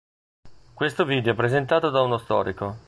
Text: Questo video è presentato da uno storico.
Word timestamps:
Questo 0.73 1.05
video 1.05 1.33
è 1.33 1.35
presentato 1.35 1.91
da 1.91 2.01
uno 2.01 2.17
storico. 2.17 2.79